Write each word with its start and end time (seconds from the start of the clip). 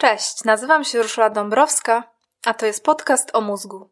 Cześć, 0.00 0.44
nazywam 0.44 0.84
się 0.84 1.00
Urszula 1.00 1.30
Dąbrowska, 1.30 2.10
a 2.44 2.54
to 2.54 2.66
jest 2.66 2.84
podcast 2.84 3.30
o 3.32 3.40
mózgu. 3.40 3.90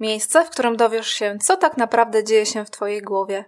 Miejsce, 0.00 0.44
w 0.44 0.50
którym 0.50 0.76
dowiesz 0.76 1.08
się, 1.08 1.38
co 1.42 1.56
tak 1.56 1.76
naprawdę 1.76 2.24
dzieje 2.24 2.46
się 2.46 2.64
w 2.64 2.70
Twojej 2.70 3.02
głowie 3.02 3.44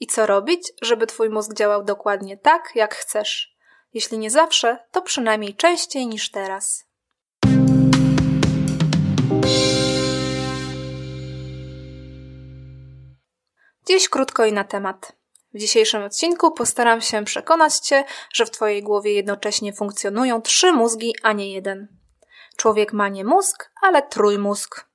i 0.00 0.06
co 0.06 0.26
robić, 0.26 0.72
żeby 0.82 1.06
Twój 1.06 1.30
mózg 1.30 1.54
działał 1.54 1.84
dokładnie 1.84 2.36
tak, 2.36 2.70
jak 2.74 2.94
chcesz. 2.94 3.56
Jeśli 3.94 4.18
nie 4.18 4.30
zawsze, 4.30 4.78
to 4.90 5.02
przynajmniej 5.02 5.54
częściej 5.54 6.06
niż 6.06 6.30
teraz. 6.30 6.84
Dziś 13.86 14.08
krótko 14.08 14.44
i 14.44 14.52
na 14.52 14.64
temat. 14.64 15.19
W 15.54 15.58
dzisiejszym 15.58 16.02
odcinku 16.02 16.52
postaram 16.52 17.00
się 17.00 17.24
przekonać 17.24 17.78
Cię, 17.78 18.04
że 18.32 18.46
w 18.46 18.50
Twojej 18.50 18.82
głowie 18.82 19.12
jednocześnie 19.12 19.72
funkcjonują 19.72 20.42
trzy 20.42 20.72
mózgi, 20.72 21.14
a 21.22 21.32
nie 21.32 21.52
jeden. 21.52 21.88
Człowiek 22.56 22.92
ma 22.92 23.08
nie 23.08 23.24
mózg, 23.24 23.70
ale 23.82 24.02
trójmózg. 24.02 24.86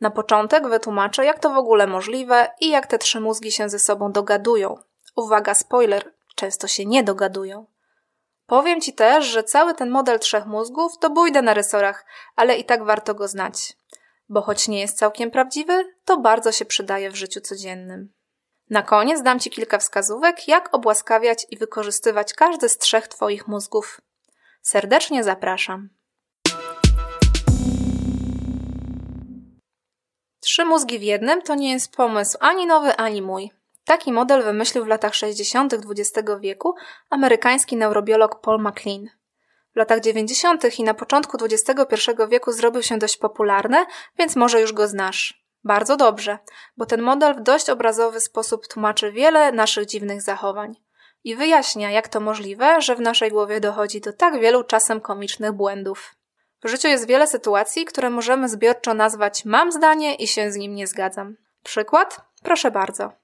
Na 0.00 0.10
początek 0.10 0.68
wytłumaczę, 0.68 1.24
jak 1.24 1.38
to 1.38 1.50
w 1.50 1.56
ogóle 1.56 1.86
możliwe 1.86 2.50
i 2.60 2.68
jak 2.68 2.86
te 2.86 2.98
trzy 2.98 3.20
mózgi 3.20 3.52
się 3.52 3.68
ze 3.68 3.78
sobą 3.78 4.12
dogadują. 4.12 4.76
Uwaga, 5.16 5.54
spoiler, 5.54 6.14
często 6.34 6.66
się 6.66 6.84
nie 6.86 7.02
dogadują. 7.02 7.66
Powiem 8.46 8.80
Ci 8.80 8.92
też, 8.92 9.24
że 9.24 9.44
cały 9.44 9.74
ten 9.74 9.90
model 9.90 10.18
trzech 10.18 10.46
mózgów 10.46 10.98
to 10.98 11.10
bójda 11.10 11.42
na 11.42 11.54
rysorach, 11.54 12.06
ale 12.36 12.56
i 12.56 12.64
tak 12.64 12.84
warto 12.84 13.14
go 13.14 13.28
znać. 13.28 13.76
Bo 14.28 14.42
choć 14.42 14.68
nie 14.68 14.80
jest 14.80 14.98
całkiem 14.98 15.30
prawdziwy, 15.30 15.94
to 16.04 16.16
bardzo 16.16 16.52
się 16.52 16.64
przydaje 16.64 17.10
w 17.10 17.16
życiu 17.16 17.40
codziennym. 17.40 18.12
Na 18.70 18.82
koniec 18.82 19.22
dam 19.22 19.40
Ci 19.40 19.50
kilka 19.50 19.78
wskazówek, 19.78 20.48
jak 20.48 20.74
obłaskawiać 20.74 21.46
i 21.50 21.56
wykorzystywać 21.56 22.34
każdy 22.34 22.68
z 22.68 22.78
trzech 22.78 23.08
Twoich 23.08 23.48
mózgów. 23.48 24.00
Serdecznie 24.62 25.24
zapraszam. 25.24 25.88
Trzy 30.40 30.64
mózgi 30.64 30.98
w 30.98 31.02
jednym 31.02 31.42
to 31.42 31.54
nie 31.54 31.72
jest 31.72 31.92
pomysł 31.96 32.38
ani 32.40 32.66
nowy, 32.66 32.96
ani 32.96 33.22
mój. 33.22 33.50
Taki 33.84 34.12
model 34.12 34.42
wymyślił 34.42 34.84
w 34.84 34.88
latach 34.88 35.14
60. 35.14 35.74
XX 35.74 36.30
wieku 36.40 36.74
amerykański 37.10 37.76
neurobiolog 37.76 38.40
Paul 38.40 38.62
MacLean. 38.62 39.06
W 39.74 39.76
latach 39.76 40.00
90. 40.00 40.78
i 40.78 40.84
na 40.84 40.94
początku 40.94 41.38
XXI 41.44 42.10
wieku 42.28 42.52
zrobił 42.52 42.82
się 42.82 42.98
dość 42.98 43.16
popularny, 43.16 43.86
więc 44.18 44.36
może 44.36 44.60
już 44.60 44.72
go 44.72 44.88
znasz. 44.88 45.43
Bardzo 45.64 45.96
dobrze, 45.96 46.38
bo 46.76 46.86
ten 46.86 47.02
model 47.02 47.34
w 47.34 47.40
dość 47.40 47.70
obrazowy 47.70 48.20
sposób 48.20 48.68
tłumaczy 48.68 49.12
wiele 49.12 49.52
naszych 49.52 49.86
dziwnych 49.86 50.22
zachowań 50.22 50.74
i 51.24 51.36
wyjaśnia, 51.36 51.90
jak 51.90 52.08
to 52.08 52.20
możliwe, 52.20 52.80
że 52.80 52.96
w 52.96 53.00
naszej 53.00 53.30
głowie 53.30 53.60
dochodzi 53.60 54.00
do 54.00 54.12
tak 54.12 54.40
wielu 54.40 54.64
czasem 54.64 55.00
komicznych 55.00 55.52
błędów. 55.52 56.14
W 56.64 56.68
życiu 56.68 56.88
jest 56.88 57.06
wiele 57.06 57.26
sytuacji, 57.26 57.84
które 57.84 58.10
możemy 58.10 58.48
zbiorczo 58.48 58.94
nazwać 58.94 59.44
mam 59.44 59.72
zdanie 59.72 60.14
i 60.14 60.26
się 60.26 60.52
z 60.52 60.56
nim 60.56 60.74
nie 60.74 60.86
zgadzam. 60.86 61.36
Przykład? 61.62 62.20
Proszę 62.42 62.70
bardzo. 62.70 63.23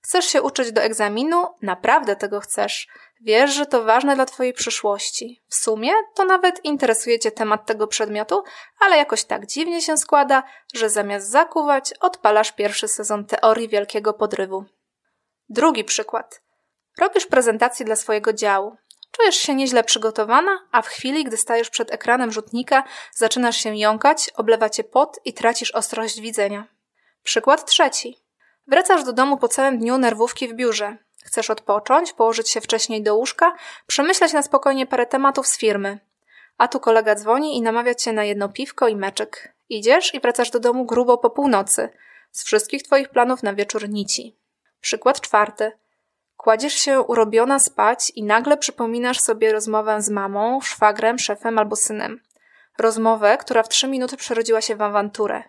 Chcesz 0.00 0.24
się 0.24 0.42
uczyć 0.42 0.72
do 0.72 0.80
egzaminu? 0.80 1.46
Naprawdę 1.62 2.16
tego 2.16 2.40
chcesz. 2.40 2.88
Wiesz, 3.20 3.54
że 3.54 3.66
to 3.66 3.84
ważne 3.84 4.14
dla 4.14 4.26
Twojej 4.26 4.52
przyszłości. 4.52 5.42
W 5.48 5.54
sumie 5.54 5.92
to 6.14 6.24
nawet 6.24 6.64
interesuje 6.64 7.18
Cię 7.18 7.30
temat 7.30 7.66
tego 7.66 7.86
przedmiotu, 7.86 8.42
ale 8.80 8.96
jakoś 8.96 9.24
tak 9.24 9.46
dziwnie 9.46 9.82
się 9.82 9.96
składa, 9.96 10.42
że 10.74 10.90
zamiast 10.90 11.30
zakuwać, 11.30 11.92
odpalasz 12.00 12.52
pierwszy 12.52 12.88
sezon 12.88 13.24
teorii 13.24 13.68
wielkiego 13.68 14.12
podrywu. 14.12 14.64
Drugi 15.48 15.84
przykład. 15.84 16.42
Robisz 16.98 17.26
prezentację 17.26 17.86
dla 17.86 17.96
swojego 17.96 18.32
działu. 18.32 18.76
Czujesz 19.10 19.36
się 19.36 19.54
nieźle 19.54 19.84
przygotowana, 19.84 20.58
a 20.72 20.82
w 20.82 20.86
chwili, 20.86 21.24
gdy 21.24 21.36
stajesz 21.36 21.70
przed 21.70 21.92
ekranem 21.94 22.32
rzutnika, 22.32 22.84
zaczynasz 23.14 23.56
się 23.56 23.76
jąkać, 23.76 24.30
oblewa 24.36 24.70
cię 24.70 24.84
pot 24.84 25.20
i 25.24 25.32
tracisz 25.34 25.70
ostrość 25.70 26.20
widzenia. 26.20 26.66
Przykład 27.22 27.64
trzeci. 27.64 28.27
Wracasz 28.68 29.04
do 29.04 29.12
domu 29.12 29.36
po 29.36 29.48
całym 29.48 29.78
dniu 29.78 29.98
nerwówki 29.98 30.48
w 30.48 30.54
biurze. 30.54 30.96
Chcesz 31.24 31.50
odpocząć, 31.50 32.12
położyć 32.12 32.50
się 32.50 32.60
wcześniej 32.60 33.02
do 33.02 33.16
łóżka, 33.16 33.54
przemyśleć 33.86 34.32
na 34.32 34.42
spokojnie 34.42 34.86
parę 34.86 35.06
tematów 35.06 35.46
z 35.46 35.58
firmy. 35.58 35.98
A 36.58 36.68
tu 36.68 36.80
kolega 36.80 37.14
dzwoni 37.14 37.56
i 37.56 37.62
namawia 37.62 37.94
cię 37.94 38.12
na 38.12 38.24
jedno 38.24 38.48
piwko 38.48 38.88
i 38.88 38.96
meczek. 38.96 39.54
Idziesz 39.68 40.14
i 40.14 40.20
wracasz 40.20 40.50
do 40.50 40.60
domu 40.60 40.84
grubo 40.84 41.18
po 41.18 41.30
północy. 41.30 41.88
Z 42.32 42.44
wszystkich 42.44 42.82
twoich 42.82 43.08
planów 43.08 43.42
na 43.42 43.54
wieczór 43.54 43.88
nici. 43.88 44.36
Przykład 44.80 45.20
czwarty. 45.20 45.72
Kładziesz 46.36 46.74
się 46.74 47.00
urobiona 47.00 47.58
spać 47.58 48.12
i 48.14 48.22
nagle 48.22 48.56
przypominasz 48.56 49.20
sobie 49.20 49.52
rozmowę 49.52 50.02
z 50.02 50.08
mamą, 50.08 50.60
szwagrem, 50.60 51.18
szefem 51.18 51.58
albo 51.58 51.76
synem. 51.76 52.20
Rozmowę, 52.78 53.38
która 53.40 53.62
w 53.62 53.68
trzy 53.68 53.88
minuty 53.88 54.16
przerodziła 54.16 54.60
się 54.60 54.76
w 54.76 54.82
awanturę. 54.82 55.42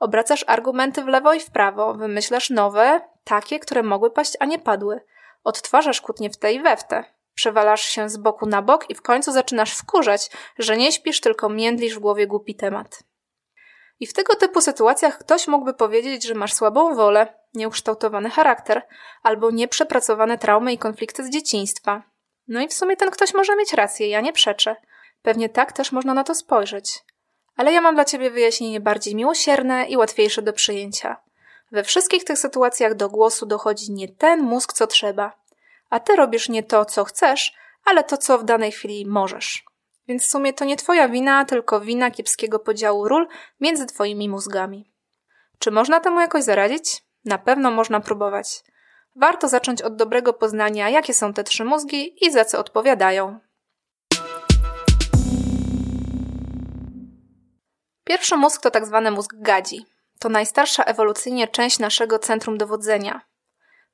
Obracasz 0.00 0.44
argumenty 0.46 1.04
w 1.04 1.06
lewo 1.06 1.32
i 1.32 1.40
w 1.40 1.50
prawo, 1.50 1.94
wymyślasz 1.94 2.50
nowe, 2.50 3.00
takie, 3.24 3.58
które 3.58 3.82
mogły 3.82 4.10
paść, 4.10 4.36
a 4.40 4.44
nie 4.44 4.58
padły. 4.58 5.00
Odtwarzasz 5.44 6.00
kłótnie 6.00 6.30
w 6.30 6.36
tej 6.36 6.56
i 6.56 6.62
we 6.62 6.76
w 6.76 6.84
te. 6.84 7.04
Przewalasz 7.34 7.82
się 7.82 8.08
z 8.08 8.16
boku 8.16 8.46
na 8.46 8.62
bok 8.62 8.90
i 8.90 8.94
w 8.94 9.02
końcu 9.02 9.32
zaczynasz 9.32 9.72
wkurzać, 9.76 10.30
że 10.58 10.76
nie 10.76 10.92
śpisz, 10.92 11.20
tylko 11.20 11.48
międlisz 11.48 11.94
w 11.94 11.98
głowie 11.98 12.26
głupi 12.26 12.54
temat. 12.54 13.02
I 14.00 14.06
w 14.06 14.12
tego 14.12 14.36
typu 14.36 14.60
sytuacjach 14.60 15.18
ktoś 15.18 15.48
mógłby 15.48 15.74
powiedzieć, 15.74 16.24
że 16.24 16.34
masz 16.34 16.54
słabą 16.54 16.94
wolę, 16.94 17.34
nieukształtowany 17.54 18.30
charakter 18.30 18.82
albo 19.22 19.50
nieprzepracowane 19.50 20.38
traumy 20.38 20.72
i 20.72 20.78
konflikty 20.78 21.24
z 21.24 21.30
dzieciństwa. 21.30 22.02
No 22.48 22.60
i 22.60 22.68
w 22.68 22.72
sumie 22.72 22.96
ten 22.96 23.10
ktoś 23.10 23.34
może 23.34 23.56
mieć 23.56 23.72
rację, 23.72 24.08
ja 24.08 24.20
nie 24.20 24.32
przeczę. 24.32 24.76
Pewnie 25.22 25.48
tak 25.48 25.72
też 25.72 25.92
można 25.92 26.14
na 26.14 26.24
to 26.24 26.34
spojrzeć. 26.34 27.04
Ale 27.60 27.72
ja 27.72 27.80
mam 27.80 27.94
dla 27.94 28.04
ciebie 28.04 28.30
wyjaśnienie 28.30 28.80
bardziej 28.80 29.14
miłosierne 29.14 29.86
i 29.88 29.96
łatwiejsze 29.96 30.42
do 30.42 30.52
przyjęcia. 30.52 31.16
We 31.72 31.84
wszystkich 31.84 32.24
tych 32.24 32.38
sytuacjach 32.38 32.94
do 32.94 33.08
głosu 33.08 33.46
dochodzi 33.46 33.92
nie 33.92 34.08
ten 34.08 34.42
mózg, 34.42 34.72
co 34.72 34.86
trzeba. 34.86 35.32
A 35.90 36.00
ty 36.00 36.16
robisz 36.16 36.48
nie 36.48 36.62
to, 36.62 36.84
co 36.84 37.04
chcesz, 37.04 37.54
ale 37.84 38.04
to, 38.04 38.16
co 38.16 38.38
w 38.38 38.44
danej 38.44 38.72
chwili 38.72 39.06
możesz. 39.06 39.64
Więc 40.08 40.22
w 40.22 40.30
sumie 40.30 40.52
to 40.52 40.64
nie 40.64 40.76
twoja 40.76 41.08
wina, 41.08 41.44
tylko 41.44 41.80
wina 41.80 42.10
kiepskiego 42.10 42.58
podziału 42.58 43.08
ról 43.08 43.28
między 43.60 43.86
twoimi 43.86 44.28
mózgami. 44.28 44.92
Czy 45.58 45.70
można 45.70 46.00
temu 46.00 46.20
jakoś 46.20 46.44
zaradzić? 46.44 47.02
Na 47.24 47.38
pewno 47.38 47.70
można 47.70 48.00
próbować. 48.00 48.64
Warto 49.16 49.48
zacząć 49.48 49.82
od 49.82 49.96
dobrego 49.96 50.32
poznania, 50.32 50.88
jakie 50.88 51.14
są 51.14 51.32
te 51.32 51.44
trzy 51.44 51.64
mózgi 51.64 52.26
i 52.26 52.30
za 52.30 52.44
co 52.44 52.58
odpowiadają. 52.58 53.40
Pierwszy 58.04 58.36
mózg 58.36 58.62
to 58.62 58.70
tak 58.70 58.86
zwany 58.86 59.10
mózg 59.10 59.30
gadzi. 59.34 59.86
To 60.18 60.28
najstarsza 60.28 60.84
ewolucyjnie 60.84 61.48
część 61.48 61.78
naszego 61.78 62.18
centrum 62.18 62.58
dowodzenia. 62.58 63.20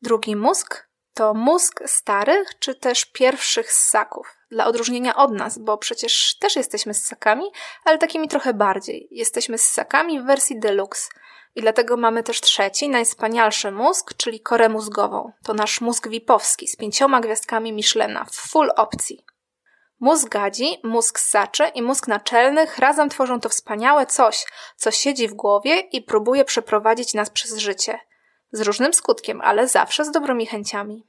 Drugi 0.03 0.37
mózg 0.37 0.87
to 1.15 1.34
mózg 1.34 1.83
starych 1.87 2.59
czy 2.59 2.75
też 2.75 3.05
pierwszych 3.05 3.72
ssaków. 3.72 4.37
Dla 4.50 4.67
odróżnienia 4.67 5.17
od 5.17 5.33
nas, 5.33 5.59
bo 5.59 5.78
przecież 5.78 6.39
też 6.39 6.56
jesteśmy 6.56 6.94
ssakami, 6.94 7.44
ale 7.84 7.99
takimi 7.99 8.28
trochę 8.28 8.55
bardziej. 8.55 9.09
Jesteśmy 9.11 9.59
ssakami 9.59 10.21
w 10.21 10.27
wersji 10.27 10.61
deluxe. 10.61 11.11
I 11.55 11.61
dlatego 11.61 11.97
mamy 11.97 12.23
też 12.23 12.41
trzeci, 12.41 12.88
najwspanialszy 12.88 13.73
mózg, 13.73 14.15
czyli 14.17 14.41
korę 14.41 14.69
mózgową. 14.69 15.33
To 15.44 15.55
nasz 15.55 15.81
mózg 15.81 16.09
wipowski 16.09 16.69
z 16.69 16.77
pięcioma 16.77 17.21
gwiazdkami 17.21 17.73
Michelena 17.73 18.25
w 18.25 18.34
full 18.34 18.71
opcji. 18.77 19.25
Mózg 20.01 20.29
gadzi, 20.29 20.81
mózg 20.84 21.19
ssaczy 21.19 21.65
i 21.75 21.83
mózg 21.83 22.09
naczelnych 22.09 22.79
razem 22.79 23.09
tworzą 23.09 23.41
to 23.41 23.49
wspaniałe 23.49 24.07
coś, 24.07 24.45
co 24.77 24.91
siedzi 24.91 25.29
w 25.29 25.34
głowie 25.34 25.81
i 25.81 26.03
próbuje 26.03 26.45
przeprowadzić 26.45 27.15
nas 27.15 27.31
przez 27.31 27.57
życie. 27.57 27.99
Z 28.53 28.61
różnym 28.61 28.95
skutkiem, 28.95 29.41
ale 29.41 29.69
zawsze 29.69 30.05
z 30.05 30.11
dobrymi 30.11 30.47
chęciami. 30.47 31.06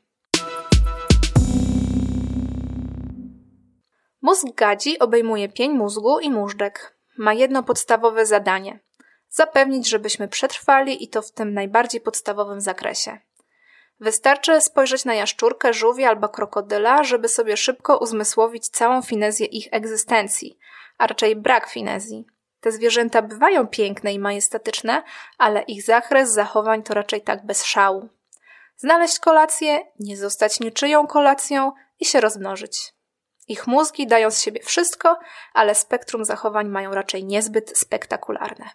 Mózg 4.21 4.47
gadzi 4.55 4.99
obejmuje 4.99 5.49
pień 5.49 5.71
mózgu 5.71 6.19
i 6.19 6.29
móżdżek. 6.29 6.97
Ma 7.17 7.33
jedno 7.33 7.63
podstawowe 7.63 8.25
zadanie 8.25 8.79
zapewnić, 9.29 9.89
żebyśmy 9.89 10.27
przetrwali 10.27 11.03
i 11.03 11.07
to 11.07 11.21
w 11.21 11.31
tym 11.31 11.53
najbardziej 11.53 12.01
podstawowym 12.01 12.61
zakresie. 12.61 13.17
Wystarczy 13.99 14.61
spojrzeć 14.61 15.05
na 15.05 15.13
jaszczurkę, 15.13 15.73
żółwie 15.73 16.09
albo 16.09 16.29
krokodyla, 16.29 17.03
żeby 17.03 17.29
sobie 17.29 17.57
szybko 17.57 17.97
uzmysłowić 17.97 18.69
całą 18.69 19.01
finezję 19.01 19.45
ich 19.45 19.67
egzystencji, 19.71 20.59
a 20.97 21.07
raczej 21.07 21.35
brak 21.35 21.69
finezji. 21.69 22.25
Te 22.59 22.71
zwierzęta 22.71 23.21
bywają 23.21 23.67
piękne 23.67 24.13
i 24.13 24.19
majestatyczne, 24.19 25.03
ale 25.37 25.61
ich 25.61 25.83
zakres 25.83 26.31
zachowań 26.31 26.83
to 26.83 26.93
raczej 26.93 27.21
tak 27.21 27.45
bez 27.45 27.65
szału. 27.65 28.09
Znaleźć 28.77 29.19
kolację, 29.19 29.79
nie 29.99 30.17
zostać 30.17 30.59
niczyją 30.59 31.07
kolacją 31.07 31.71
i 31.99 32.05
się 32.05 32.21
rozmnożyć. 32.21 32.93
Ich 33.47 33.67
mózgi 33.67 34.07
dają 34.07 34.31
z 34.31 34.41
siebie 34.41 34.61
wszystko, 34.63 35.19
ale 35.53 35.75
spektrum 35.75 36.25
zachowań 36.25 36.67
mają 36.67 36.93
raczej 36.93 37.23
niezbyt 37.23 37.77
spektakularne. 37.77 38.69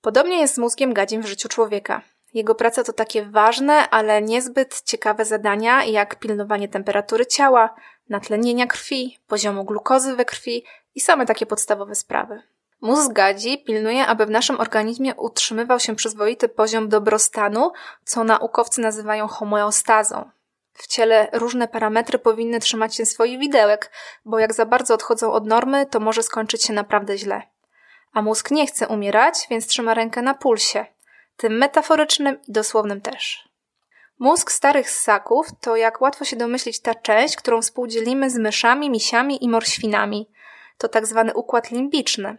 Podobnie 0.00 0.40
jest 0.40 0.54
z 0.54 0.58
mózgiem 0.58 0.94
gadzim 0.94 1.22
w 1.22 1.26
życiu 1.26 1.48
człowieka. 1.48 2.02
Jego 2.34 2.54
praca 2.54 2.84
to 2.84 2.92
takie 2.92 3.24
ważne, 3.24 3.90
ale 3.90 4.22
niezbyt 4.22 4.82
ciekawe 4.82 5.24
zadania, 5.24 5.84
jak 5.84 6.18
pilnowanie 6.18 6.68
temperatury 6.68 7.26
ciała, 7.26 7.74
natlenienia 8.08 8.66
krwi, 8.66 9.18
poziomu 9.26 9.64
glukozy 9.64 10.16
we 10.16 10.24
krwi 10.24 10.64
i 10.94 11.00
same 11.00 11.26
takie 11.26 11.46
podstawowe 11.46 11.94
sprawy. 11.94 12.42
Mózg 12.80 13.12
gadzi 13.12 13.64
pilnuje, 13.64 14.06
aby 14.06 14.26
w 14.26 14.30
naszym 14.30 14.60
organizmie 14.60 15.14
utrzymywał 15.14 15.80
się 15.80 15.96
przyzwoity 15.96 16.48
poziom 16.48 16.88
dobrostanu, 16.88 17.72
co 18.04 18.24
naukowcy 18.24 18.80
nazywają 18.80 19.28
homeostazą. 19.28 20.30
W 20.72 20.86
ciele 20.86 21.28
różne 21.32 21.68
parametry 21.68 22.18
powinny 22.18 22.60
trzymać 22.60 22.94
się 22.94 23.06
swoich 23.06 23.38
widełek, 23.38 23.90
bo 24.24 24.38
jak 24.38 24.54
za 24.54 24.66
bardzo 24.66 24.94
odchodzą 24.94 25.32
od 25.32 25.46
normy, 25.46 25.86
to 25.86 26.00
może 26.00 26.22
skończyć 26.22 26.64
się 26.64 26.72
naprawdę 26.72 27.18
źle. 27.18 27.42
A 28.12 28.22
mózg 28.22 28.50
nie 28.50 28.66
chce 28.66 28.88
umierać, 28.88 29.46
więc 29.50 29.66
trzyma 29.66 29.94
rękę 29.94 30.22
na 30.22 30.34
pulsie, 30.34 30.86
tym 31.36 31.58
metaforycznym 31.58 32.38
i 32.48 32.52
dosłownym 32.52 33.00
też. 33.00 33.48
Mózg 34.18 34.50
starych 34.50 34.90
ssaków 34.90 35.46
to, 35.60 35.76
jak 35.76 36.00
łatwo 36.00 36.24
się 36.24 36.36
domyślić, 36.36 36.80
ta 36.80 36.94
część, 36.94 37.36
którą 37.36 37.62
współdzielimy 37.62 38.30
z 38.30 38.38
myszami, 38.38 38.90
misiami 38.90 39.44
i 39.44 39.48
morświnami. 39.48 40.30
To 40.78 40.88
tak 40.88 41.06
zwany 41.06 41.34
układ 41.34 41.70
limbiczny. 41.70 42.38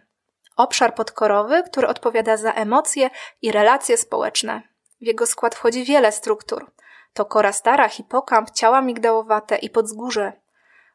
Obszar 0.56 0.94
podkorowy, 0.94 1.62
który 1.62 1.88
odpowiada 1.88 2.36
za 2.36 2.52
emocje 2.52 3.10
i 3.42 3.52
relacje 3.52 3.96
społeczne. 3.96 4.62
W 5.00 5.06
jego 5.06 5.26
skład 5.26 5.54
wchodzi 5.54 5.84
wiele 5.84 6.12
struktur. 6.12 6.70
To 7.12 7.24
kora 7.24 7.52
stara, 7.52 7.88
hipokamp, 7.88 8.50
ciała 8.50 8.80
migdałowate 8.80 9.56
i 9.56 9.70
podzgórze. 9.70 10.32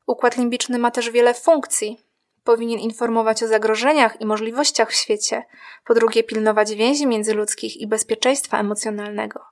Układ 0.08 0.38
limbiczny 0.38 0.78
ma 0.78 0.92
też 0.92 1.10
wiele 1.10 1.34
funkcji. 1.34 2.11
Powinien 2.44 2.80
informować 2.80 3.44
o 3.44 3.48
zagrożeniach 3.48 4.22
i 4.22 4.26
możliwościach 4.26 4.92
w 4.92 4.96
świecie. 4.96 5.44
Po 5.86 5.94
drugie, 5.94 6.24
pilnować 6.24 6.76
więzi 6.76 7.08
międzyludzkich 7.08 7.78
i 7.78 7.88
bezpieczeństwa 7.88 8.60
emocjonalnego. 8.60 9.46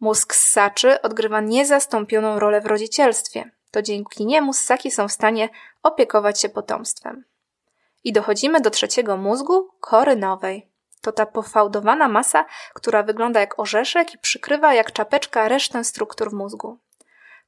Mózg 0.00 0.34
ssaczy 0.34 1.02
odgrywa 1.02 1.40
niezastąpioną 1.40 2.38
rolę 2.38 2.60
w 2.60 2.66
rodzicielstwie. 2.66 3.50
To 3.70 3.82
dzięki 3.82 4.26
niemu 4.26 4.52
ssaki 4.52 4.90
są 4.90 5.08
w 5.08 5.12
stanie 5.12 5.48
opiekować 5.82 6.40
się 6.40 6.48
potomstwem. 6.48 7.24
I 8.04 8.12
dochodzimy 8.12 8.60
do 8.60 8.70
trzeciego 8.70 9.16
mózgu, 9.16 9.68
kory 9.80 10.16
nowej. 10.16 10.68
To 11.00 11.12
ta 11.12 11.26
pofałdowana 11.26 12.08
masa, 12.08 12.46
która 12.74 13.02
wygląda 13.02 13.40
jak 13.40 13.58
orzeszek 13.58 14.14
i 14.14 14.18
przykrywa 14.18 14.74
jak 14.74 14.92
czapeczka 14.92 15.48
resztę 15.48 15.84
struktur 15.84 16.30
w 16.30 16.34
mózgu. 16.34 16.78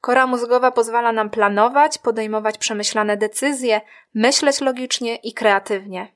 Kora 0.06 0.26
mózgowa 0.26 0.70
pozwala 0.70 1.12
nam 1.12 1.31
planować, 1.31 1.99
podejmować 1.99 2.58
przemyślane 2.58 3.17
decyzje, 3.17 3.81
myśleć 4.14 4.61
logicznie 4.61 5.17
i 5.17 5.32
kreatywnie. 5.32 6.14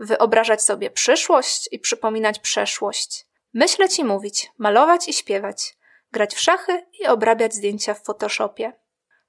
Wyobrażać 0.00 0.62
sobie 0.62 0.90
przyszłość 0.90 1.68
i 1.72 1.78
przypominać 1.78 2.38
przeszłość. 2.38 3.26
Myśleć 3.54 3.98
i 3.98 4.04
mówić, 4.04 4.52
malować 4.58 5.08
i 5.08 5.12
śpiewać, 5.12 5.76
grać 6.12 6.34
w 6.34 6.40
szachy 6.40 6.86
i 7.00 7.06
obrabiać 7.06 7.54
zdjęcia 7.54 7.94
w 7.94 8.04
Photoshopie. 8.04 8.72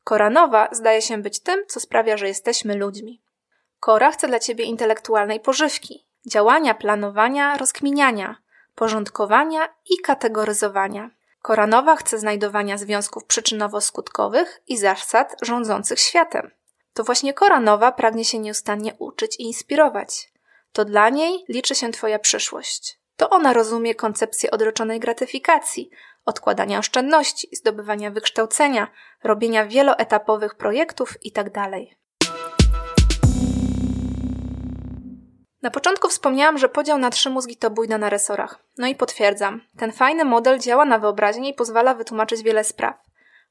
Kora 0.04 0.30
nowa 0.30 0.68
zdaje 0.72 1.02
się 1.02 1.18
być 1.18 1.40
tym, 1.40 1.64
co 1.68 1.80
sprawia, 1.80 2.18
że 2.18 2.28
jesteśmy 2.28 2.76
ludźmi. 2.76 3.22
Kora 3.80 4.12
chce 4.12 4.28
dla 4.28 4.40
ciebie 4.40 4.66
intelektualnej 4.66 5.40
pożywki, 5.40 6.08
działania, 6.28 6.74
planowania, 6.74 7.58
rozkminiania, 7.58 8.36
porządkowania 8.76 9.70
i 9.90 10.02
kategoryzowania. 10.02 11.10
Kora 11.44 11.68
nowa 11.68 11.96
chce 11.96 12.20
znajdowania 12.20 12.78
związków 12.78 13.24
przyczynowo-skutkowych 13.28 14.46
i 14.68 14.78
zasad 14.78 15.36
rządzących 15.42 16.00
światem. 16.00 16.52
To 16.94 17.04
właśnie 17.04 17.34
Kora 17.34 17.60
nowa 17.60 17.92
pragnie 17.92 18.26
się 18.26 18.40
nieustannie 18.40 18.94
uczyć 19.00 19.40
i 19.40 19.44
inspirować. 19.44 20.32
To 20.72 20.86
dla 20.86 21.10
niej 21.10 21.46
liczy 21.50 21.76
się 21.76 21.92
Twoja 21.92 22.20
przyszłość. 22.20 23.00
To 23.18 23.30
ona 23.30 23.54
rozumie 23.54 23.96
koncepcję 23.96 24.52
odroczonej 24.52 25.00
gratyfikacji, 25.00 25.90
odkładania 26.26 26.80
oszczędności, 26.80 27.50
zdobywania 27.56 28.12
wykształcenia, 28.12 28.88
robienia 29.24 29.66
wieloetapowych 29.66 30.56
projektów 30.56 31.18
itd. 31.24 31.70
Na 35.64 35.72
początku 35.72 36.10
wspomniałam, 36.10 36.58
że 36.58 36.70
podział 36.70 36.98
na 36.98 37.10
trzy 37.10 37.30
mózgi 37.30 37.58
to 37.58 37.70
bójda 37.70 37.98
na 37.98 38.10
resorach. 38.10 38.60
No 38.78 38.88
i 38.88 38.96
potwierdzam. 38.96 39.62
Ten 39.78 39.92
fajny 39.92 40.26
model 40.26 40.60
działa 40.60 40.86
na 40.86 41.00
wyobraźnię 41.00 41.50
i 41.50 41.54
pozwala 41.54 41.94
wytłumaczyć 41.94 42.44
wiele 42.44 42.64
spraw. 42.64 42.96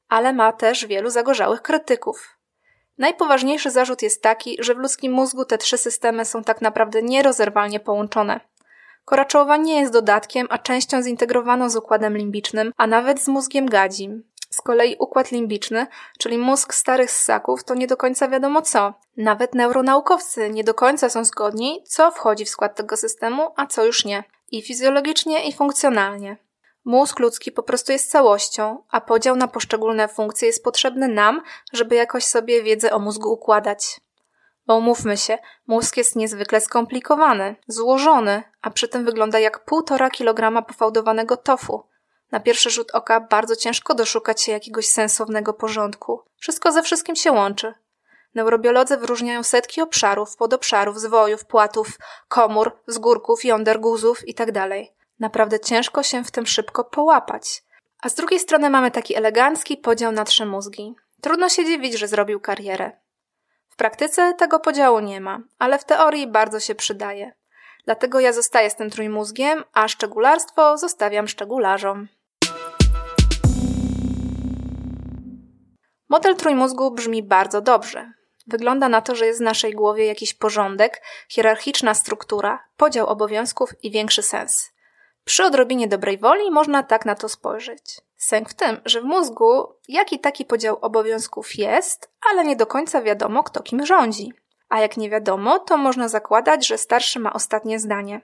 Ale 0.09 0.33
ma 0.33 0.51
też 0.51 0.85
wielu 0.85 1.09
zagorzałych 1.09 1.61
krytyków. 1.61 2.37
Najpoważniejszy 2.97 3.71
zarzut 3.71 4.01
jest 4.01 4.21
taki, 4.21 4.57
że 4.59 4.75
w 4.75 4.77
ludzkim 4.77 5.11
mózgu 5.11 5.45
te 5.45 5.57
trzy 5.57 5.77
systemy 5.77 6.25
są 6.25 6.43
tak 6.43 6.61
naprawdę 6.61 7.03
nierozerwalnie 7.03 7.79
połączone. 7.79 8.39
Kora 9.05 9.25
czołowa 9.25 9.57
nie 9.57 9.79
jest 9.79 9.93
dodatkiem, 9.93 10.47
a 10.49 10.57
częścią 10.57 11.01
zintegrowaną 11.01 11.69
z 11.69 11.75
układem 11.75 12.17
limbicznym, 12.17 12.71
a 12.77 12.87
nawet 12.87 13.21
z 13.21 13.27
mózgiem 13.27 13.65
gadzim. 13.65 14.23
Z 14.53 14.61
kolei 14.61 14.95
układ 14.99 15.31
limbiczny, 15.31 15.87
czyli 16.19 16.37
mózg 16.37 16.73
starych 16.73 17.11
ssaków, 17.11 17.63
to 17.63 17.73
nie 17.73 17.87
do 17.87 17.97
końca 17.97 18.27
wiadomo 18.27 18.61
co. 18.61 18.93
Nawet 19.17 19.55
neuronaukowcy 19.55 20.49
nie 20.49 20.63
do 20.63 20.73
końca 20.73 21.09
są 21.09 21.25
zgodni, 21.25 21.83
co 21.87 22.11
wchodzi 22.11 22.45
w 22.45 22.49
skład 22.49 22.75
tego 22.75 22.97
systemu, 22.97 23.53
a 23.55 23.67
co 23.67 23.85
już 23.85 24.05
nie. 24.05 24.23
I 24.51 24.61
fizjologicznie, 24.61 25.47
i 25.47 25.53
funkcjonalnie. 25.53 26.37
Mózg 26.85 27.19
ludzki 27.19 27.51
po 27.51 27.63
prostu 27.63 27.91
jest 27.91 28.11
całością, 28.11 28.83
a 28.89 29.01
podział 29.01 29.35
na 29.35 29.47
poszczególne 29.47 30.07
funkcje 30.07 30.47
jest 30.47 30.63
potrzebny 30.63 31.07
nam, 31.07 31.41
żeby 31.73 31.95
jakoś 31.95 32.25
sobie 32.25 32.63
wiedzę 32.63 32.91
o 32.91 32.99
mózgu 32.99 33.33
układać. 33.33 34.01
Bo 34.67 34.75
umówmy 34.75 35.17
się, 35.17 35.37
mózg 35.67 35.97
jest 35.97 36.15
niezwykle 36.15 36.61
skomplikowany, 36.61 37.55
złożony, 37.67 38.43
a 38.61 38.69
przy 38.69 38.87
tym 38.87 39.05
wygląda 39.05 39.39
jak 39.39 39.65
półtora 39.65 40.09
kilograma 40.09 40.61
pofałdowanego 40.61 41.37
tofu. 41.37 41.92
Na 42.33 42.39
pierwszy 42.39 42.69
rzut 42.69 42.91
oka 42.91 43.19
bardzo 43.19 43.55
ciężko 43.55 43.95
doszukać 43.95 44.41
się 44.41 44.51
jakiegoś 44.51 44.87
sensownego 44.87 45.53
porządku. 45.53 46.21
Wszystko 46.37 46.71
ze 46.71 46.83
wszystkim 46.83 47.15
się 47.15 47.31
łączy. 47.31 47.73
Neurobiolodzy 48.35 48.97
wyróżniają 48.97 49.43
setki 49.43 49.81
obszarów, 49.81 50.35
podobszarów, 50.37 50.99
zwojów, 50.99 51.45
płatów, 51.45 51.87
komór, 52.27 52.79
zgórków, 52.87 53.45
jąder, 53.45 53.79
guzów 53.79 54.27
itd. 54.27 54.53
Tak 54.53 54.69
Naprawdę 55.19 55.59
ciężko 55.59 56.03
się 56.03 56.23
w 56.23 56.31
tym 56.31 56.45
szybko 56.45 56.83
połapać. 56.83 57.63
A 58.01 58.09
z 58.09 58.15
drugiej 58.15 58.39
strony 58.39 58.69
mamy 58.69 58.91
taki 58.91 59.15
elegancki 59.15 59.77
podział 59.77 60.11
na 60.11 60.25
trzy 60.25 60.45
mózgi. 60.45 60.95
Trudno 61.21 61.49
się 61.49 61.65
dziwić, 61.65 61.93
że 61.93 62.07
zrobił 62.07 62.39
karierę. 62.39 62.91
W 63.69 63.75
praktyce 63.75 64.33
tego 64.33 64.59
podziału 64.59 64.99
nie 64.99 65.21
ma, 65.21 65.39
ale 65.59 65.79
w 65.79 65.83
teorii 65.83 66.27
bardzo 66.27 66.59
się 66.59 66.75
przydaje. 66.75 67.33
Dlatego 67.85 68.19
ja 68.19 68.33
zostaję 68.33 68.69
z 68.69 68.75
tym 68.75 68.89
trójmózgiem, 68.89 69.63
a 69.73 69.87
szczególarstwo 69.87 70.77
zostawiam 70.77 71.27
szczegularzom. 71.27 72.07
Model 76.13 76.35
trójmózgu 76.35 76.91
brzmi 76.91 77.23
bardzo 77.23 77.61
dobrze. 77.61 78.13
Wygląda 78.47 78.89
na 78.89 79.01
to, 79.01 79.15
że 79.15 79.25
jest 79.25 79.39
w 79.39 79.43
naszej 79.43 79.73
głowie 79.73 80.05
jakiś 80.05 80.33
porządek, 80.33 81.01
hierarchiczna 81.29 81.93
struktura, 81.93 82.63
podział 82.77 83.07
obowiązków 83.07 83.69
i 83.83 83.91
większy 83.91 84.21
sens. 84.21 84.71
Przy 85.25 85.43
odrobinie 85.43 85.87
dobrej 85.87 86.17
woli 86.17 86.51
można 86.51 86.83
tak 86.83 87.05
na 87.05 87.15
to 87.15 87.29
spojrzeć. 87.29 88.01
Sęk 88.17 88.49
w 88.49 88.53
tym, 88.53 88.81
że 88.85 89.01
w 89.01 89.03
mózgu 89.03 89.75
jaki 89.87 90.19
taki 90.19 90.45
podział 90.45 90.77
obowiązków 90.81 91.55
jest, 91.55 92.09
ale 92.31 92.45
nie 92.45 92.55
do 92.55 92.65
końca 92.65 93.01
wiadomo, 93.01 93.43
kto 93.43 93.63
kim 93.63 93.85
rządzi. 93.85 94.33
A 94.69 94.79
jak 94.79 94.97
nie 94.97 95.09
wiadomo, 95.09 95.59
to 95.59 95.77
można 95.77 96.07
zakładać, 96.07 96.67
że 96.67 96.77
starszy 96.77 97.19
ma 97.19 97.33
ostatnie 97.33 97.79
zdanie. 97.79 98.21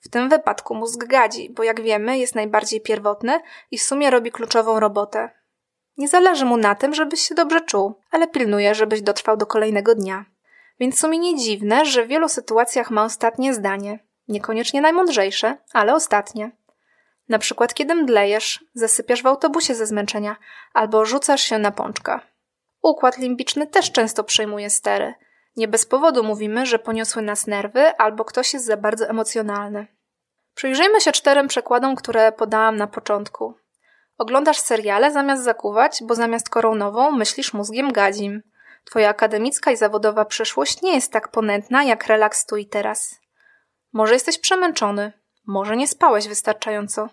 W 0.00 0.08
tym 0.08 0.28
wypadku 0.28 0.74
mózg 0.74 1.04
gadzi, 1.04 1.50
bo 1.50 1.62
jak 1.62 1.80
wiemy, 1.80 2.18
jest 2.18 2.34
najbardziej 2.34 2.80
pierwotny 2.80 3.40
i 3.70 3.78
w 3.78 3.82
sumie 3.82 4.10
robi 4.10 4.32
kluczową 4.32 4.80
robotę. 4.80 5.37
Nie 5.98 6.08
zależy 6.08 6.44
mu 6.44 6.56
na 6.56 6.74
tym, 6.74 6.94
żebyś 6.94 7.20
się 7.20 7.34
dobrze 7.34 7.60
czuł, 7.60 7.94
ale 8.10 8.26
pilnuje, 8.26 8.74
żebyś 8.74 9.02
dotrwał 9.02 9.36
do 9.36 9.46
kolejnego 9.46 9.94
dnia. 9.94 10.24
Więc 10.80 10.96
w 10.96 10.98
sumie 10.98 11.18
nie 11.18 11.36
dziwne, 11.36 11.84
że 11.84 12.04
w 12.04 12.08
wielu 12.08 12.28
sytuacjach 12.28 12.90
ma 12.90 13.04
ostatnie 13.04 13.54
zdanie. 13.54 13.98
Niekoniecznie 14.28 14.80
najmądrzejsze, 14.80 15.56
ale 15.72 15.94
ostatnie. 15.94 16.50
Na 17.28 17.38
przykład 17.38 17.74
kiedy 17.74 17.94
mdlejesz, 17.94 18.64
zasypiasz 18.74 19.22
w 19.22 19.26
autobusie 19.26 19.74
ze 19.74 19.86
zmęczenia 19.86 20.36
albo 20.74 21.04
rzucasz 21.04 21.42
się 21.42 21.58
na 21.58 21.70
pączka. 21.70 22.20
Układ 22.82 23.18
limbiczny 23.18 23.66
też 23.66 23.92
często 23.92 24.24
przejmuje 24.24 24.70
stery. 24.70 25.14
Nie 25.56 25.68
bez 25.68 25.86
powodu 25.86 26.24
mówimy, 26.24 26.66
że 26.66 26.78
poniosły 26.78 27.22
nas 27.22 27.46
nerwy 27.46 27.96
albo 27.96 28.24
ktoś 28.24 28.54
jest 28.54 28.66
za 28.66 28.76
bardzo 28.76 29.08
emocjonalny. 29.08 29.86
Przyjrzyjmy 30.54 31.00
się 31.00 31.12
czterem 31.12 31.48
przekładom, 31.48 31.96
które 31.96 32.32
podałam 32.32 32.76
na 32.76 32.86
początku. 32.86 33.54
Oglądasz 34.18 34.58
seriale 34.58 35.12
zamiast 35.12 35.44
zakuwać, 35.44 35.98
bo 36.02 36.14
zamiast 36.14 36.48
koronową 36.48 37.10
myślisz 37.10 37.52
mózgiem 37.52 37.92
gadzim. 37.92 38.42
Twoja 38.84 39.08
akademicka 39.08 39.70
i 39.70 39.76
zawodowa 39.76 40.24
przyszłość 40.24 40.82
nie 40.82 40.94
jest 40.94 41.12
tak 41.12 41.28
ponętna 41.28 41.84
jak 41.84 42.06
relaks 42.06 42.46
tu 42.46 42.56
i 42.56 42.66
teraz. 42.66 43.20
Może 43.92 44.14
jesteś 44.14 44.38
przemęczony, 44.38 45.12
może 45.46 45.76
nie 45.76 45.88
spałeś 45.88 46.28
wystarczająco, 46.28 47.08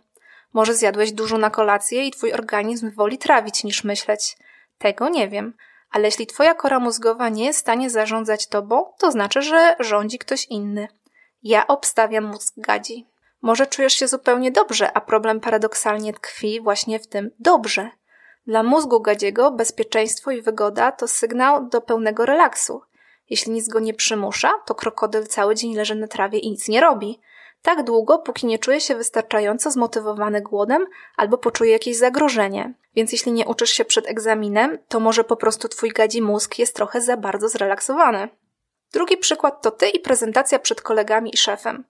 może 0.54 0.74
zjadłeś 0.74 1.12
dużo 1.12 1.38
na 1.38 1.50
kolację 1.50 2.08
i 2.08 2.12
twój 2.12 2.34
organizm 2.34 2.92
woli 2.92 3.18
trawić 3.18 3.64
niż 3.64 3.84
myśleć. 3.84 4.38
Tego 4.78 5.10
nie 5.10 5.30
wiem, 5.30 5.54
ale 5.92 6.06
jeśli 6.06 6.28
twoja 6.28 6.54
kora 6.54 6.80
mózgowa 6.80 7.30
nie 7.30 7.46
jest 7.46 7.60
w 7.60 7.62
stanie 7.62 7.90
zarządzać 7.90 8.48
tobą, 8.48 8.94
to 8.98 9.12
znaczy, 9.12 9.42
że 9.42 9.76
rządzi 9.80 10.20
ktoś 10.20 10.46
inny. 10.46 10.88
Ja 11.44 11.68
obstawiam 11.68 12.24
mózg 12.24 12.54
gadzi. 12.58 13.08
Może 13.46 13.68
czujesz 13.68 13.94
się 13.94 14.08
zupełnie 14.08 14.52
dobrze, 14.52 14.98
a 14.98 15.02
problem 15.02 15.40
paradoksalnie 15.40 16.14
tkwi 16.14 16.62
właśnie 16.62 17.00
w 17.00 17.08
tym 17.08 17.32
dobrze. 17.40 17.90
Dla 18.48 18.64
mózgu 18.64 19.02
gadziego 19.02 19.52
bezpieczeństwo 19.52 20.32
i 20.32 20.42
wygoda 20.42 20.92
to 20.92 21.08
sygnał 21.08 21.70
do 21.70 21.82
pełnego 21.82 22.26
relaksu. 22.26 22.82
Jeśli 23.30 23.52
nic 23.52 23.70
go 23.70 23.80
nie 23.80 23.94
przymusza, 23.94 24.54
to 24.66 24.76
krokodyl 24.76 25.28
cały 25.28 25.56
dzień 25.56 25.76
leży 25.76 25.96
na 25.96 26.08
trawie 26.08 26.40
i 26.40 26.52
nic 26.52 26.68
nie 26.68 26.82
robi. 26.82 27.20
Tak 27.62 27.84
długo, 27.84 28.20
póki 28.20 28.48
nie 28.48 28.60
czuje 28.60 28.82
się 28.82 28.96
wystarczająco 28.96 29.72
zmotywowany 29.72 30.42
głodem 30.42 30.86
albo 31.18 31.38
poczuje 31.38 31.72
jakieś 31.72 31.98
zagrożenie. 31.98 32.74
Więc 32.96 33.12
jeśli 33.12 33.32
nie 33.32 33.46
uczysz 33.46 33.70
się 33.70 33.86
przed 33.86 34.08
egzaminem, 34.08 34.78
to 34.88 35.00
może 35.00 35.24
po 35.24 35.36
prostu 35.36 35.68
twój 35.68 35.90
gadzi 35.90 36.22
mózg 36.22 36.60
jest 36.60 36.76
trochę 36.76 37.02
za 37.02 37.18
bardzo 37.18 37.50
zrelaksowany. 37.50 38.30
Drugi 38.94 39.18
przykład 39.18 39.62
to 39.62 39.72
ty 39.72 39.90
i 39.90 40.00
prezentacja 40.00 40.60
przed 40.60 40.82
kolegami 40.82 41.32
i 41.34 41.38
szefem. 41.38 41.84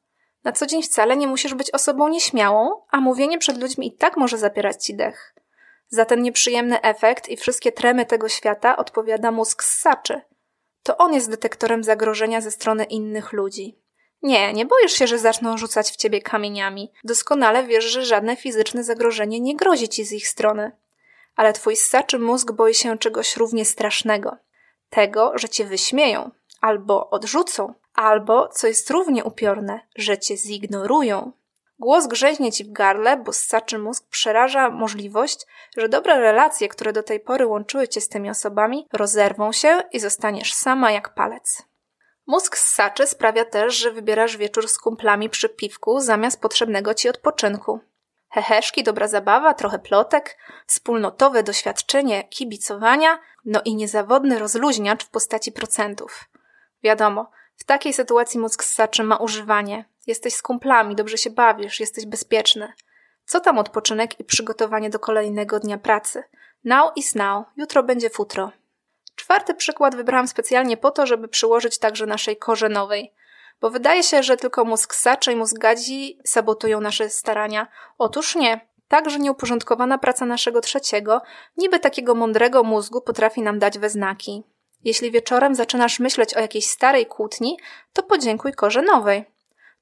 Na 0.45 0.51
co 0.51 0.65
dzień 0.65 0.83
wcale 0.83 1.17
nie 1.17 1.27
musisz 1.27 1.53
być 1.53 1.71
osobą 1.71 2.07
nieśmiałą, 2.07 2.81
a 2.91 2.99
mówienie 2.99 3.37
przed 3.37 3.61
ludźmi 3.61 3.87
i 3.87 3.97
tak 3.97 4.17
może 4.17 4.37
zapierać 4.37 4.85
ci 4.85 4.95
dech. 4.95 5.35
Za 5.87 6.05
ten 6.05 6.21
nieprzyjemny 6.21 6.81
efekt 6.81 7.29
i 7.29 7.37
wszystkie 7.37 7.71
tremy 7.71 8.05
tego 8.05 8.29
świata 8.29 8.77
odpowiada 8.77 9.31
mózg 9.31 9.63
ssaczy. 9.63 10.21
To 10.83 10.97
on 10.97 11.13
jest 11.13 11.29
detektorem 11.29 11.83
zagrożenia 11.83 12.41
ze 12.41 12.51
strony 12.51 12.83
innych 12.83 13.33
ludzi. 13.33 13.79
Nie, 14.21 14.53
nie 14.53 14.65
boisz 14.65 14.93
się, 14.93 15.07
że 15.07 15.19
zaczną 15.19 15.57
rzucać 15.57 15.91
w 15.91 15.95
ciebie 15.95 16.21
kamieniami. 16.21 16.91
Doskonale 17.03 17.63
wiesz, 17.63 17.85
że 17.85 18.05
żadne 18.05 18.35
fizyczne 18.35 18.83
zagrożenie 18.83 19.39
nie 19.39 19.55
grozi 19.55 19.89
ci 19.89 20.05
z 20.05 20.11
ich 20.11 20.27
strony. 20.27 20.71
Ale 21.35 21.53
twój 21.53 21.75
ssaczy 21.75 22.19
mózg 22.19 22.51
boi 22.51 22.73
się 22.73 22.97
czegoś 22.97 23.37
równie 23.37 23.65
strasznego. 23.65 24.37
Tego, 24.89 25.31
że 25.35 25.49
cię 25.49 25.65
wyśmieją, 25.65 26.31
albo 26.61 27.09
odrzucą, 27.09 27.73
albo, 27.95 28.47
co 28.47 28.67
jest 28.67 28.89
równie 28.89 29.23
upiorne, 29.23 29.79
że 29.95 30.17
cię 30.17 30.37
zignorują. 30.37 31.31
Głos 31.79 32.07
grzeźnie 32.07 32.51
ci 32.51 32.63
w 32.63 32.71
gardle, 32.71 33.17
bo 33.17 33.33
ssaczy 33.33 33.79
mózg 33.79 34.07
przeraża 34.09 34.69
możliwość, 34.69 35.45
że 35.77 35.89
dobre 35.89 36.19
relacje, 36.19 36.67
które 36.67 36.93
do 36.93 37.03
tej 37.03 37.19
pory 37.19 37.45
łączyły 37.45 37.87
cię 37.87 38.01
z 38.01 38.07
tymi 38.07 38.29
osobami, 38.29 38.87
rozerwą 38.93 39.51
się 39.51 39.83
i 39.91 39.99
zostaniesz 39.99 40.53
sama 40.53 40.91
jak 40.91 41.13
palec. 41.13 41.63
Mózg 42.27 42.57
ssaczy 42.57 43.07
sprawia 43.07 43.45
też, 43.45 43.75
że 43.75 43.91
wybierasz 43.91 44.37
wieczór 44.37 44.67
z 44.67 44.77
kumplami 44.77 45.29
przy 45.29 45.49
piwku 45.49 45.99
zamiast 45.99 46.41
potrzebnego 46.41 46.93
ci 46.93 47.09
odpoczynku. 47.09 47.79
Heheszki, 48.29 48.83
dobra 48.83 49.07
zabawa, 49.07 49.53
trochę 49.53 49.79
plotek, 49.79 50.37
wspólnotowe 50.67 51.43
doświadczenie 51.43 52.23
kibicowania, 52.23 53.19
no 53.45 53.61
i 53.65 53.75
niezawodny 53.75 54.39
rozluźniacz 54.39 55.05
w 55.05 55.09
postaci 55.09 55.51
procentów. 55.51 56.29
Wiadomo, 56.83 57.31
w 57.57 57.63
takiej 57.63 57.93
sytuacji 57.93 58.39
mózg 58.39 58.63
ssaczy 58.63 59.03
ma 59.03 59.17
używanie. 59.17 59.85
Jesteś 60.07 60.33
z 60.33 60.41
kumplami, 60.41 60.95
dobrze 60.95 61.17
się 61.17 61.29
bawisz, 61.29 61.79
jesteś 61.79 62.05
bezpieczny. 62.05 62.73
Co 63.25 63.39
tam 63.39 63.57
odpoczynek 63.57 64.19
i 64.19 64.23
przygotowanie 64.23 64.89
do 64.89 64.99
kolejnego 64.99 65.59
dnia 65.59 65.77
pracy? 65.77 66.23
Now 66.63 66.91
is 66.95 67.15
now, 67.15 67.45
jutro 67.57 67.83
będzie 67.83 68.09
futro. 68.09 68.51
Czwarty 69.15 69.53
przykład 69.53 69.95
wybrałam 69.95 70.27
specjalnie 70.27 70.77
po 70.77 70.91
to, 70.91 71.05
żeby 71.05 71.27
przyłożyć 71.27 71.77
także 71.77 72.05
naszej 72.05 72.37
korze 72.37 72.69
nowej. 72.69 73.13
Bo 73.61 73.69
wydaje 73.69 74.03
się, 74.03 74.23
że 74.23 74.37
tylko 74.37 74.65
mózg 74.65 74.95
sacza 74.95 75.31
i 75.31 75.35
mózg 75.35 75.57
gadzi 75.57 76.19
sabotują 76.25 76.81
nasze 76.81 77.09
starania. 77.09 77.67
Otóż 77.97 78.35
nie. 78.35 78.67
Także 78.87 79.19
nieuporządkowana 79.19 79.97
praca 79.97 80.25
naszego 80.25 80.61
trzeciego, 80.61 81.21
niby 81.57 81.79
takiego 81.79 82.15
mądrego 82.15 82.63
mózgu 82.63 83.01
potrafi 83.01 83.41
nam 83.41 83.59
dać 83.59 83.79
we 83.79 83.89
znaki. 83.89 84.43
Jeśli 84.85 85.11
wieczorem 85.11 85.55
zaczynasz 85.55 85.99
myśleć 85.99 86.33
o 86.33 86.39
jakiejś 86.39 86.65
starej 86.65 87.05
kłótni, 87.05 87.57
to 87.93 88.03
podziękuj 88.03 88.53
korze 88.53 88.81
nowej. 88.81 89.25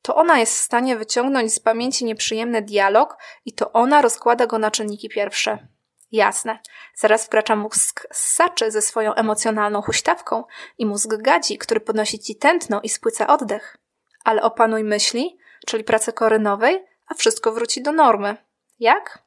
To 0.01 0.15
ona 0.15 0.39
jest 0.39 0.53
w 0.53 0.61
stanie 0.61 0.95
wyciągnąć 0.95 1.53
z 1.53 1.59
pamięci 1.59 2.05
nieprzyjemny 2.05 2.61
dialog 2.61 3.17
i 3.45 3.53
to 3.53 3.71
ona 3.71 4.01
rozkłada 4.01 4.47
go 4.47 4.59
na 4.59 4.71
czynniki 4.71 5.09
pierwsze. 5.09 5.67
Jasne. 6.11 6.59
Zaraz 6.95 7.25
wkracza 7.25 7.55
mózg 7.55 8.07
ssaczy 8.11 8.71
ze 8.71 8.81
swoją 8.81 9.13
emocjonalną 9.13 9.81
huśtawką 9.81 10.43
i 10.77 10.85
mózg 10.85 11.15
gadzi, 11.17 11.57
który 11.57 11.79
podnosi 11.79 12.19
ci 12.19 12.35
tętno 12.35 12.81
i 12.81 12.89
spłyca 12.89 13.27
oddech. 13.27 13.77
Ale 14.23 14.41
opanuj 14.41 14.83
myśli, 14.83 15.37
czyli 15.65 15.83
pracę 15.83 16.13
kory 16.13 16.39
nowej, 16.39 16.85
a 17.07 17.13
wszystko 17.13 17.51
wróci 17.51 17.81
do 17.81 17.91
normy. 17.91 18.37
Jak? 18.79 19.22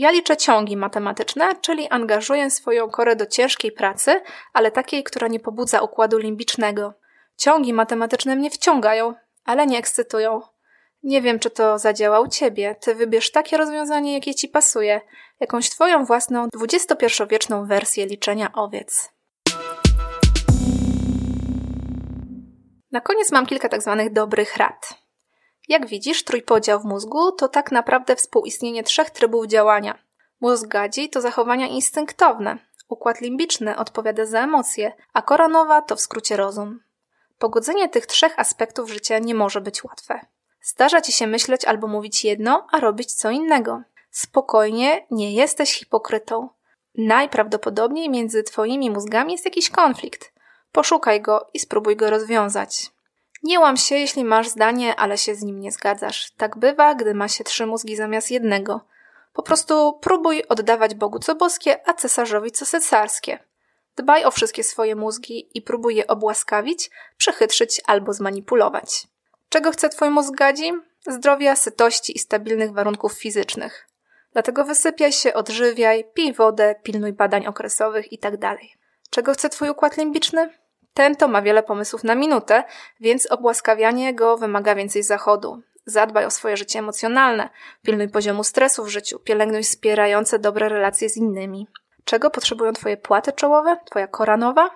Ja 0.00 0.10
liczę 0.10 0.36
ciągi 0.36 0.76
matematyczne, 0.76 1.48
czyli 1.60 1.88
angażuję 1.88 2.50
swoją 2.50 2.90
korę 2.90 3.16
do 3.16 3.26
ciężkiej 3.26 3.72
pracy, 3.72 4.22
ale 4.52 4.70
takiej, 4.70 5.04
która 5.04 5.28
nie 5.28 5.40
pobudza 5.40 5.80
układu 5.80 6.18
limbicznego. 6.18 6.94
Ciągi 7.36 7.72
matematyczne 7.72 8.36
mnie 8.36 8.50
wciągają, 8.50 9.14
ale 9.44 9.66
nie 9.66 9.78
ekscytują. 9.78 10.40
Nie 11.02 11.22
wiem, 11.22 11.38
czy 11.38 11.50
to 11.50 11.78
zadziała 11.78 12.20
u 12.20 12.28
ciebie. 12.28 12.76
Ty 12.80 12.94
wybierz 12.94 13.30
takie 13.30 13.56
rozwiązanie, 13.56 14.14
jakie 14.14 14.34
ci 14.34 14.48
pasuje, 14.48 15.00
jakąś 15.40 15.70
twoją 15.70 16.04
własną 16.04 16.48
XXI-wieczną 16.62 17.66
wersję 17.66 18.06
liczenia 18.06 18.52
owiec. 18.52 19.12
Na 22.92 23.00
koniec 23.00 23.32
mam 23.32 23.46
kilka 23.46 23.68
tak 23.68 23.82
zwanych 23.82 24.12
dobrych 24.12 24.56
rad. 24.56 24.99
Jak 25.70 25.86
widzisz, 25.86 26.24
trójpodział 26.24 26.80
w 26.80 26.84
mózgu 26.84 27.32
to 27.32 27.48
tak 27.48 27.72
naprawdę 27.72 28.16
współistnienie 28.16 28.82
trzech 28.82 29.10
trybów 29.10 29.46
działania. 29.46 29.98
Mózg 30.40 30.66
gadzi 30.66 31.10
to 31.10 31.20
zachowania 31.20 31.66
instynktowne, 31.66 32.58
układ 32.88 33.20
limbiczny 33.20 33.76
odpowiada 33.76 34.26
za 34.26 34.40
emocje, 34.40 34.92
a 35.12 35.22
kora 35.22 35.48
nowa 35.48 35.82
to 35.82 35.96
w 35.96 36.00
skrócie 36.00 36.36
rozum. 36.36 36.80
Pogodzenie 37.38 37.88
tych 37.88 38.06
trzech 38.06 38.38
aspektów 38.38 38.90
życia 38.90 39.18
nie 39.18 39.34
może 39.34 39.60
być 39.60 39.84
łatwe. 39.84 40.20
Zdarza 40.62 41.00
ci 41.00 41.12
się 41.12 41.26
myśleć 41.26 41.64
albo 41.64 41.86
mówić 41.86 42.24
jedno, 42.24 42.66
a 42.72 42.80
robić 42.80 43.14
co 43.14 43.30
innego. 43.30 43.82
Spokojnie, 44.10 45.06
nie 45.10 45.32
jesteś 45.32 45.74
hipokrytą. 45.74 46.48
Najprawdopodobniej 46.94 48.10
między 48.10 48.42
twoimi 48.42 48.90
mózgami 48.90 49.32
jest 49.32 49.44
jakiś 49.44 49.70
konflikt. 49.70 50.32
Poszukaj 50.72 51.20
go 51.20 51.46
i 51.54 51.58
spróbuj 51.58 51.96
go 51.96 52.10
rozwiązać. 52.10 52.90
Nie 53.42 53.60
łam 53.60 53.76
się, 53.76 53.94
jeśli 53.94 54.24
masz 54.24 54.48
zdanie, 54.48 54.96
ale 54.96 55.18
się 55.18 55.34
z 55.34 55.42
nim 55.42 55.60
nie 55.60 55.72
zgadzasz. 55.72 56.30
Tak 56.30 56.58
bywa, 56.58 56.94
gdy 56.94 57.14
ma 57.14 57.28
się 57.28 57.44
trzy 57.44 57.66
mózgi 57.66 57.96
zamiast 57.96 58.30
jednego. 58.30 58.80
Po 59.32 59.42
prostu 59.42 59.98
próbuj 60.00 60.44
oddawać 60.48 60.94
Bogu 60.94 61.18
co 61.18 61.34
boskie, 61.34 61.88
a 61.88 61.94
cesarzowi 61.94 62.50
co 62.50 62.66
cesarskie. 62.66 63.38
Dbaj 63.96 64.24
o 64.24 64.30
wszystkie 64.30 64.64
swoje 64.64 64.96
mózgi 64.96 65.48
i 65.54 65.62
próbuj 65.62 65.96
je 65.96 66.06
obłaskawić, 66.06 66.90
przechytrzyć 67.16 67.80
albo 67.86 68.12
zmanipulować. 68.12 69.06
Czego 69.48 69.70
chce 69.70 69.88
twój 69.88 70.10
mózg 70.10 70.34
gadzi? 70.34 70.72
Zdrowia, 71.06 71.56
sytości 71.56 72.16
i 72.16 72.18
stabilnych 72.18 72.72
warunków 72.72 73.12
fizycznych. 73.12 73.86
Dlatego 74.32 74.64
wysypiaj 74.64 75.12
się, 75.12 75.34
odżywiaj, 75.34 76.04
pij 76.14 76.32
wodę, 76.32 76.74
pilnuj 76.82 77.12
badań 77.12 77.46
okresowych 77.46 78.12
itd. 78.12 78.38
Tak 78.38 78.58
Czego 79.10 79.32
chce 79.32 79.48
twój 79.48 79.70
układ 79.70 79.96
limbiczny? 79.96 80.50
Ten 80.94 81.16
to 81.16 81.28
ma 81.28 81.42
wiele 81.42 81.62
pomysłów 81.62 82.04
na 82.04 82.14
minutę, 82.14 82.64
więc 83.00 83.26
obłaskawianie 83.26 84.14
go 84.14 84.36
wymaga 84.36 84.74
więcej 84.74 85.02
zachodu. 85.02 85.62
Zadbaj 85.86 86.24
o 86.24 86.30
swoje 86.30 86.56
życie 86.56 86.78
emocjonalne, 86.78 87.48
pilnuj 87.82 88.08
poziomu 88.08 88.44
stresu 88.44 88.84
w 88.84 88.88
życiu, 88.88 89.18
pielęgnuj 89.18 89.62
wspierające 89.62 90.38
dobre 90.38 90.68
relacje 90.68 91.08
z 91.08 91.16
innymi. 91.16 91.66
Czego 92.04 92.30
potrzebują 92.30 92.72
Twoje 92.72 92.96
płaty 92.96 93.32
czołowe, 93.32 93.76
Twoja 93.84 94.06
kora 94.06 94.36
nowa? 94.36 94.70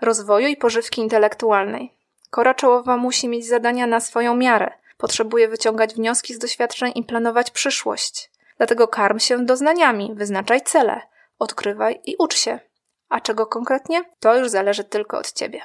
Rozwoju 0.00 0.48
i 0.48 0.56
pożywki 0.56 1.00
intelektualnej. 1.00 1.94
Kora 2.30 2.54
czołowa 2.54 2.96
musi 2.96 3.28
mieć 3.28 3.46
zadania 3.46 3.86
na 3.86 4.00
swoją 4.00 4.36
miarę. 4.36 4.72
Potrzebuje 4.96 5.48
wyciągać 5.48 5.94
wnioski 5.94 6.34
z 6.34 6.38
doświadczeń 6.38 6.92
i 6.94 7.04
planować 7.04 7.50
przyszłość. 7.50 8.30
Dlatego 8.56 8.88
karm 8.88 9.18
się 9.18 9.46
doznaniami, 9.46 10.10
wyznaczaj 10.14 10.60
cele, 10.62 11.00
odkrywaj 11.38 12.00
i 12.04 12.16
ucz 12.18 12.36
się. 12.36 12.58
A 13.10 13.20
czego 13.20 13.46
konkretnie? 13.46 14.04
To 14.20 14.36
już 14.36 14.48
zależy 14.48 14.84
tylko 14.84 15.18
od 15.18 15.32
Ciebie. 15.32 15.62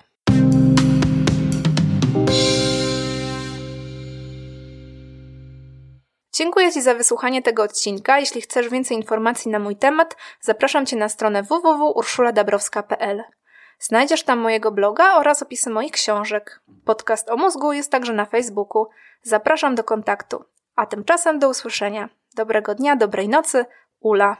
Dziękuję 6.33 6.71
Ci 6.71 6.81
za 6.81 6.93
wysłuchanie 6.93 7.41
tego 7.41 7.63
odcinka. 7.63 8.19
Jeśli 8.19 8.41
chcesz 8.41 8.69
więcej 8.69 8.97
informacji 8.97 9.51
na 9.51 9.59
mój 9.59 9.75
temat, 9.75 10.15
zapraszam 10.41 10.85
Cię 10.85 10.97
na 10.97 11.09
stronę 11.09 11.43
www.urszuladabrowska.pl. 11.43 13.23
Znajdziesz 13.79 14.23
tam 14.23 14.39
mojego 14.39 14.71
bloga 14.71 15.15
oraz 15.15 15.41
opisy 15.41 15.69
moich 15.69 15.91
książek. 15.91 16.61
Podcast 16.85 17.29
o 17.29 17.37
mózgu 17.37 17.73
jest 17.73 17.91
także 17.91 18.13
na 18.13 18.25
Facebooku. 18.25 18.85
Zapraszam 19.23 19.75
do 19.75 19.83
kontaktu. 19.83 20.43
A 20.75 20.85
tymczasem 20.85 21.39
do 21.39 21.49
usłyszenia. 21.49 22.09
Dobrego 22.35 22.75
dnia, 22.75 22.95
dobrej 22.95 23.29
nocy. 23.29 23.65
Ula. 23.99 24.37